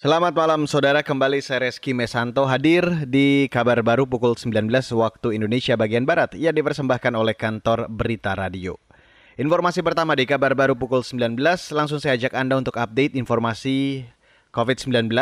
Selamat 0.00 0.32
malam 0.32 0.64
saudara, 0.64 1.04
kembali 1.04 1.44
saya 1.44 1.68
Reski 1.68 1.92
Mesanto 1.92 2.48
hadir 2.48 3.04
di 3.04 3.52
kabar 3.52 3.84
baru 3.84 4.08
pukul 4.08 4.32
19 4.32 4.72
waktu 4.96 5.36
Indonesia 5.36 5.76
bagian 5.76 6.08
Barat 6.08 6.32
yang 6.40 6.56
dipersembahkan 6.56 7.12
oleh 7.12 7.36
kantor 7.36 7.84
Berita 7.92 8.32
Radio. 8.32 8.80
Informasi 9.36 9.84
pertama 9.84 10.16
di 10.16 10.24
kabar 10.24 10.56
baru 10.56 10.72
pukul 10.72 11.04
19, 11.04 11.36
langsung 11.76 12.00
saya 12.00 12.16
ajak 12.16 12.32
Anda 12.32 12.56
untuk 12.56 12.80
update 12.80 13.12
informasi 13.12 14.08
COVID-19. 14.56 15.12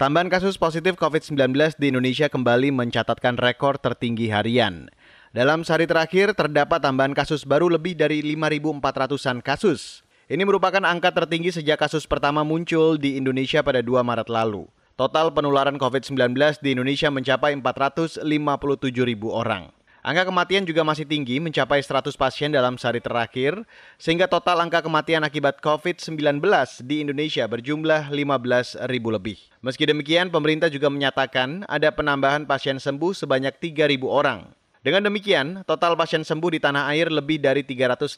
Tambahan 0.00 0.32
kasus 0.32 0.56
positif 0.56 0.96
COVID-19 0.96 1.52
di 1.76 1.92
Indonesia 1.92 2.32
kembali 2.32 2.72
mencatatkan 2.72 3.36
rekor 3.36 3.76
tertinggi 3.76 4.32
harian. 4.32 4.88
Dalam 5.36 5.68
sehari 5.68 5.84
terakhir 5.84 6.32
terdapat 6.32 6.80
tambahan 6.80 7.12
kasus 7.12 7.44
baru 7.44 7.68
lebih 7.68 8.00
dari 8.00 8.24
5.400-an 8.24 9.44
kasus. 9.44 10.00
Ini 10.32 10.48
merupakan 10.48 10.80
angka 10.80 11.12
tertinggi 11.12 11.52
sejak 11.52 11.76
kasus 11.76 12.08
pertama 12.08 12.40
muncul 12.40 12.96
di 12.96 13.20
Indonesia 13.20 13.60
pada 13.60 13.84
2 13.84 14.00
Maret 14.00 14.32
lalu. 14.32 14.64
Total 14.96 15.28
penularan 15.28 15.76
COVID-19 15.76 16.32
di 16.64 16.72
Indonesia 16.72 17.12
mencapai 17.12 17.52
457 17.60 18.24
ribu 19.04 19.28
orang. 19.28 19.68
Angka 20.00 20.32
kematian 20.32 20.64
juga 20.64 20.88
masih 20.88 21.04
tinggi, 21.04 21.36
mencapai 21.36 21.84
100 21.84 22.16
pasien 22.16 22.48
dalam 22.48 22.80
sehari 22.80 23.04
terakhir, 23.04 23.60
sehingga 24.00 24.24
total 24.24 24.64
angka 24.64 24.80
kematian 24.80 25.20
akibat 25.20 25.60
COVID-19 25.60 26.40
di 26.80 27.04
Indonesia 27.04 27.44
berjumlah 27.44 28.08
15 28.08 28.88
ribu 28.88 29.12
lebih. 29.12 29.36
Meski 29.60 29.84
demikian, 29.84 30.32
pemerintah 30.32 30.72
juga 30.72 30.88
menyatakan 30.88 31.68
ada 31.68 31.92
penambahan 31.92 32.48
pasien 32.48 32.80
sembuh 32.80 33.12
sebanyak 33.12 33.52
3 33.60 33.84
ribu 33.84 34.08
orang. 34.08 34.48
Dengan 34.80 35.12
demikian, 35.12 35.60
total 35.68 35.92
pasien 35.92 36.24
sembuh 36.24 36.56
di 36.56 36.58
tanah 36.64 36.88
air 36.88 37.12
lebih 37.12 37.36
dari 37.36 37.68
380 37.68 38.16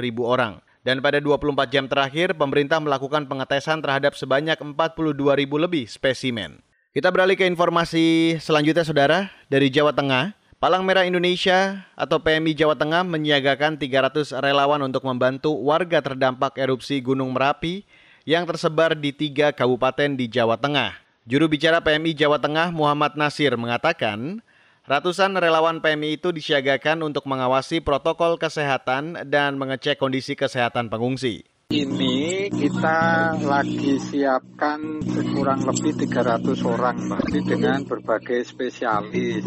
ribu 0.00 0.24
orang. 0.24 0.64
Dan 0.88 1.04
pada 1.04 1.20
24 1.20 1.68
jam 1.68 1.84
terakhir, 1.84 2.32
pemerintah 2.32 2.80
melakukan 2.80 3.28
pengetesan 3.28 3.84
terhadap 3.84 4.16
sebanyak 4.16 4.56
42 4.56 5.36
ribu 5.36 5.60
lebih 5.60 5.84
spesimen. 5.84 6.64
Kita 6.96 7.12
beralih 7.12 7.36
ke 7.36 7.44
informasi 7.44 8.40
selanjutnya, 8.40 8.88
Saudara. 8.88 9.28
Dari 9.52 9.68
Jawa 9.68 9.92
Tengah, 9.92 10.32
Palang 10.56 10.88
Merah 10.88 11.04
Indonesia 11.04 11.84
atau 11.92 12.24
PMI 12.24 12.56
Jawa 12.56 12.72
Tengah 12.72 13.04
menyiagakan 13.04 13.76
300 13.76 14.32
relawan 14.40 14.80
untuk 14.80 15.04
membantu 15.04 15.52
warga 15.60 16.00
terdampak 16.00 16.56
erupsi 16.56 17.04
Gunung 17.04 17.36
Merapi 17.36 17.84
yang 18.24 18.48
tersebar 18.48 18.96
di 18.96 19.12
tiga 19.12 19.52
kabupaten 19.52 20.16
di 20.16 20.24
Jawa 20.24 20.56
Tengah. 20.56 20.96
Juru 21.28 21.52
bicara 21.52 21.84
PMI 21.84 22.16
Jawa 22.16 22.40
Tengah 22.40 22.72
Muhammad 22.72 23.12
Nasir 23.12 23.52
mengatakan, 23.60 24.40
Ratusan 24.88 25.36
relawan 25.36 25.84
PMI 25.84 26.16
itu 26.16 26.32
disiagakan 26.32 27.04
untuk 27.04 27.28
mengawasi 27.28 27.84
protokol 27.84 28.40
kesehatan 28.40 29.28
dan 29.28 29.60
mengecek 29.60 30.00
kondisi 30.00 30.32
kesehatan 30.32 30.88
pengungsi. 30.88 31.44
Ini 31.68 32.48
kita 32.48 33.36
lagi 33.44 34.00
siapkan 34.00 35.04
kurang 35.36 35.68
lebih 35.68 35.92
300 35.92 36.64
orang, 36.64 37.04
berarti 37.04 37.38
dengan 37.44 37.84
berbagai 37.84 38.40
spesialis. 38.48 39.44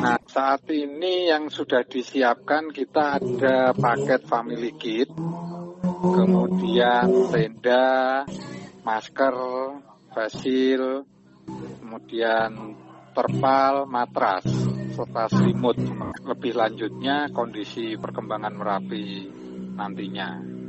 Nah, 0.00 0.16
saat 0.24 0.64
ini 0.72 1.28
yang 1.28 1.52
sudah 1.52 1.84
disiapkan 1.84 2.72
kita 2.72 3.20
ada 3.20 3.76
paket 3.76 4.24
family 4.24 4.72
kit, 4.80 5.12
kemudian 6.00 7.28
tenda, 7.28 8.24
masker, 8.80 9.36
fasil, 10.16 11.04
kemudian 11.84 12.80
terpal, 13.12 13.84
matras, 13.84 14.69
serta 14.92 15.30
selimut. 15.30 15.78
Lebih 16.26 16.52
lanjutnya 16.58 17.30
kondisi 17.30 17.94
perkembangan 17.96 18.54
Merapi 18.54 19.30
nantinya. 19.78 20.60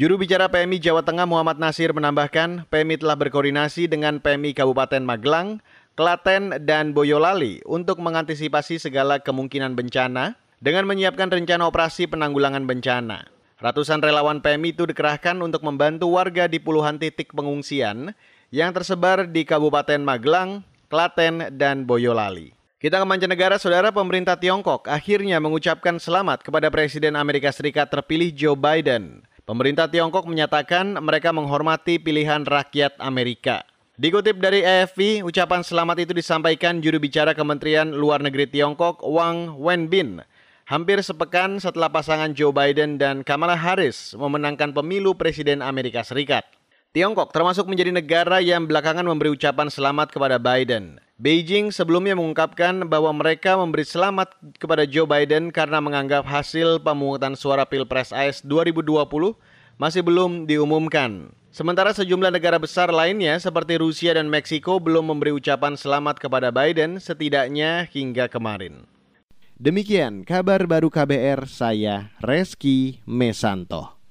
Juru 0.00 0.16
bicara 0.16 0.48
PMI 0.48 0.80
Jawa 0.80 1.04
Tengah 1.04 1.28
Muhammad 1.28 1.60
Nasir 1.60 1.92
menambahkan, 1.92 2.64
PMI 2.72 3.04
telah 3.04 3.16
berkoordinasi 3.20 3.92
dengan 3.92 4.24
PMI 4.24 4.56
Kabupaten 4.56 5.04
Magelang, 5.04 5.60
Klaten, 5.92 6.56
dan 6.64 6.96
Boyolali 6.96 7.60
untuk 7.68 8.00
mengantisipasi 8.00 8.80
segala 8.80 9.20
kemungkinan 9.20 9.76
bencana 9.76 10.40
dengan 10.64 10.88
menyiapkan 10.88 11.28
rencana 11.28 11.68
operasi 11.68 12.08
penanggulangan 12.08 12.64
bencana. 12.64 13.28
Ratusan 13.60 14.00
relawan 14.00 14.40
PMI 14.40 14.74
itu 14.74 14.88
dikerahkan 14.88 15.36
untuk 15.44 15.60
membantu 15.62 16.10
warga 16.16 16.48
di 16.48 16.58
puluhan 16.58 16.96
titik 16.96 17.36
pengungsian 17.36 18.16
yang 18.48 18.72
tersebar 18.72 19.28
di 19.28 19.44
Kabupaten 19.44 20.00
Magelang, 20.00 20.64
Klaten, 20.88 21.52
dan 21.60 21.84
Boyolali. 21.84 22.61
Kita 22.82 22.98
ke 22.98 23.06
mancanegara, 23.06 23.62
saudara 23.62 23.94
pemerintah 23.94 24.34
Tiongkok 24.34 24.90
akhirnya 24.90 25.38
mengucapkan 25.38 26.02
selamat 26.02 26.42
kepada 26.42 26.66
Presiden 26.66 27.14
Amerika 27.14 27.54
Serikat 27.54 27.86
terpilih 27.94 28.34
Joe 28.34 28.58
Biden. 28.58 29.22
Pemerintah 29.46 29.86
Tiongkok 29.86 30.26
menyatakan 30.26 30.98
mereka 30.98 31.30
menghormati 31.30 32.02
pilihan 32.02 32.42
rakyat 32.42 32.98
Amerika. 32.98 33.62
Dikutip 33.94 34.42
dari 34.42 34.66
AFP, 34.66 35.22
ucapan 35.22 35.62
selamat 35.62 36.10
itu 36.10 36.10
disampaikan 36.10 36.82
juru 36.82 36.98
bicara 36.98 37.38
Kementerian 37.38 37.94
Luar 37.94 38.18
Negeri 38.18 38.50
Tiongkok 38.50 38.98
Wang 39.06 39.62
Wenbin. 39.62 40.18
Hampir 40.66 41.06
sepekan 41.06 41.62
setelah 41.62 41.86
pasangan 41.86 42.34
Joe 42.34 42.50
Biden 42.50 42.98
dan 42.98 43.22
Kamala 43.22 43.54
Harris 43.54 44.10
memenangkan 44.18 44.74
pemilu 44.74 45.14
Presiden 45.14 45.62
Amerika 45.62 46.02
Serikat. 46.02 46.42
Tiongkok 46.92 47.32
termasuk 47.32 47.72
menjadi 47.72 47.88
negara 47.88 48.44
yang 48.44 48.68
belakangan 48.68 49.08
memberi 49.08 49.32
ucapan 49.32 49.72
selamat 49.72 50.12
kepada 50.12 50.36
Biden. 50.36 51.00
Beijing 51.16 51.72
sebelumnya 51.72 52.12
mengungkapkan 52.12 52.84
bahwa 52.84 53.08
mereka 53.16 53.56
memberi 53.56 53.80
selamat 53.80 54.36
kepada 54.60 54.84
Joe 54.84 55.08
Biden 55.08 55.48
karena 55.48 55.80
menganggap 55.80 56.28
hasil 56.28 56.84
pemungutan 56.84 57.32
suara 57.32 57.64
Pilpres 57.64 58.12
AS 58.12 58.44
2020 58.44 59.08
masih 59.80 60.04
belum 60.04 60.44
diumumkan. 60.44 61.32
Sementara 61.48 61.96
sejumlah 61.96 62.28
negara 62.28 62.60
besar 62.60 62.92
lainnya 62.92 63.40
seperti 63.40 63.80
Rusia 63.80 64.12
dan 64.12 64.28
Meksiko 64.28 64.76
belum 64.76 65.16
memberi 65.16 65.32
ucapan 65.32 65.80
selamat 65.80 66.20
kepada 66.20 66.52
Biden 66.52 67.00
setidaknya 67.00 67.88
hingga 67.88 68.28
kemarin. 68.28 68.84
Demikian 69.56 70.28
kabar 70.28 70.68
baru 70.68 70.92
KBR 70.92 71.48
saya 71.48 72.12
Reski 72.20 73.00
Mesanto. 73.08 74.01